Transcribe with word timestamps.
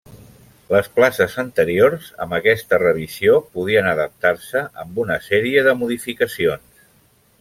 Les 0.75 0.87
places 0.99 1.35
anteriors 1.43 2.07
amb 2.25 2.33
aquesta 2.37 2.79
revisió 2.83 3.35
podien 3.59 3.91
adaptar-se 3.93 4.65
amb 4.85 4.99
una 5.05 5.19
sèrie 5.27 5.67
de 5.69 5.77
modificacions. 5.83 6.83